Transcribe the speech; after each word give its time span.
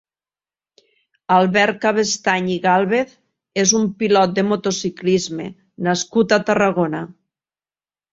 Albert 1.33 1.75
Cabestany 1.83 2.47
i 2.53 2.55
Gálvez 2.63 3.11
és 3.63 3.73
un 3.81 3.85
pilot 3.99 4.33
de 4.39 4.45
motociclisme 4.53 5.47
nascut 5.89 6.35
a 6.39 6.41
Tarragona. 6.49 7.03